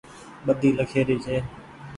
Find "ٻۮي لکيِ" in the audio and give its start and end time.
0.45-1.01